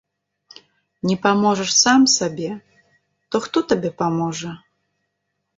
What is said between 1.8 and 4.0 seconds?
сам сабе, то хто табе